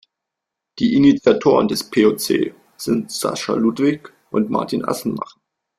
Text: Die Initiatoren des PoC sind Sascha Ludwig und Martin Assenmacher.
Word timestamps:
Die 0.79 0.95
Initiatoren 0.95 1.67
des 1.67 1.83
PoC 1.91 2.53
sind 2.75 3.11
Sascha 3.11 3.53
Ludwig 3.53 4.11
und 4.31 4.49
Martin 4.49 4.83
Assenmacher. 4.83 5.39